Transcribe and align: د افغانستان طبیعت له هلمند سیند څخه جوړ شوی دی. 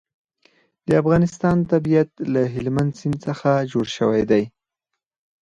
د 0.87 0.89
افغانستان 1.01 1.57
طبیعت 1.71 2.09
له 2.33 2.41
هلمند 2.55 2.91
سیند 2.99 3.17
څخه 3.27 3.49
جوړ 3.71 3.85
شوی 3.97 4.23
دی. 4.31 4.43